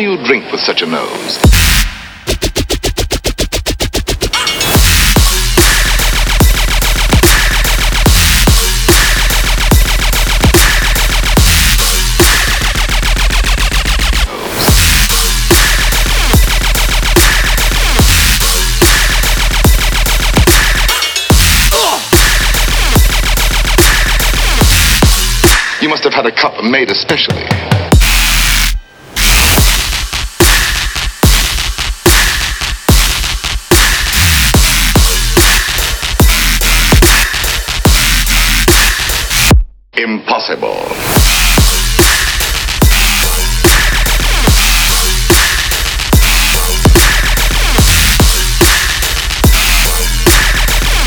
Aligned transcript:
do 0.00 0.10
you 0.10 0.24
drink 0.24 0.50
with 0.50 0.62
such 0.62 0.80
a 0.80 0.86
nose? 0.86 1.36
You 25.82 25.90
must 25.90 26.04
have 26.04 26.14
had 26.14 26.24
a 26.24 26.32
cup 26.32 26.64
made 26.64 26.90
especially. 26.90 27.89
Impossible. 40.02 40.80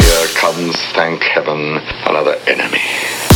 Here 0.00 0.26
comes, 0.34 0.74
thank 0.92 1.22
heaven, 1.22 1.80
another 2.04 2.34
enemy. 2.48 3.29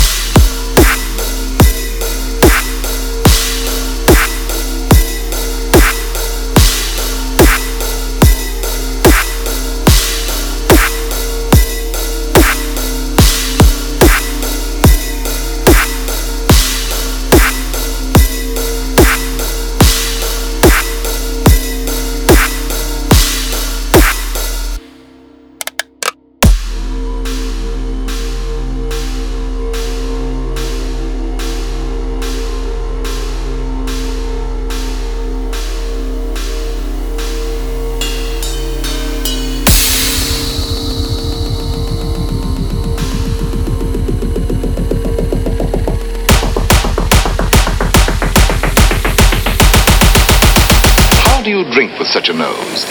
Do 51.44 51.50
you 51.50 51.70
drink 51.70 51.98
with 51.98 52.08
such 52.08 52.30
a 52.30 52.32
nose? 52.32 52.86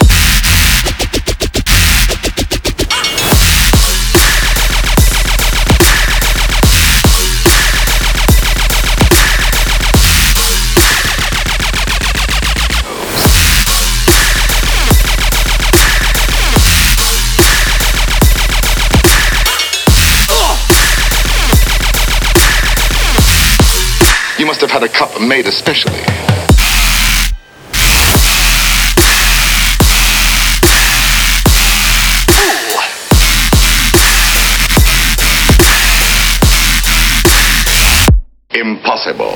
You 24.38 24.46
must 24.46 24.60
have 24.60 24.70
had 24.70 24.84
a 24.84 24.88
cup 24.88 25.20
made 25.20 25.46
especially. 25.46 26.33
Impossible. 39.06 39.32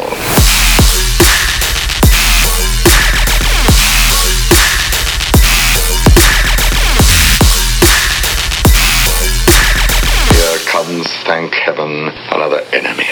Here 10.32 10.58
comes, 10.70 11.06
thank 11.24 11.52
heaven, 11.52 12.08
another 12.32 12.62
enemy. 12.72 13.07